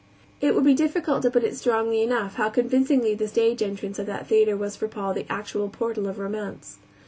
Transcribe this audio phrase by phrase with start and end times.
[0.41, 4.07] It would be difficult to put it strongly enough how convincingly the stage entrance of
[4.07, 6.77] that theater was for Paul the actual portal of Romance.